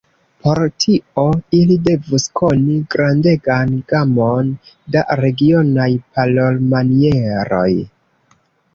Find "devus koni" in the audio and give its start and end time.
1.87-2.79